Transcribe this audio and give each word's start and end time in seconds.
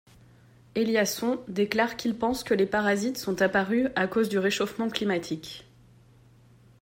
Eliason 0.73 1.39
déclare 1.47 1.95
qu'il 1.95 2.15
pense 2.17 2.43
que 2.43 2.55
les 2.55 2.65
parasites 2.65 3.19
sont 3.19 3.39
apparus 3.43 3.89
à 3.95 4.07
cause 4.07 4.29
du 4.29 4.39
réchauffement 4.39 4.89
climatique. 4.89 5.67